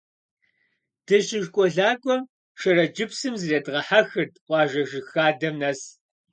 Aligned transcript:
Дыщышколакӏуэм 1.05 2.21
Шэрэджыпсым 2.59 3.33
зредгъэхьэхырт 3.41 4.33
къуажэ 4.45 4.81
жыгхадэм 4.89 5.55
нэс. 5.61 5.81